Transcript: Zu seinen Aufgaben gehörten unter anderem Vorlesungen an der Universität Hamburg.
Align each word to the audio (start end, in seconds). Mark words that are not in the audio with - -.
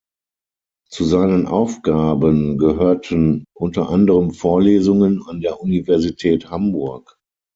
Zu 0.89 1.03
seinen 1.05 1.45
Aufgaben 1.45 2.57
gehörten 2.57 3.45
unter 3.53 3.89
anderem 3.89 4.31
Vorlesungen 4.31 5.21
an 5.27 5.41
der 5.41 5.61
Universität 5.61 6.49
Hamburg. 6.49 7.19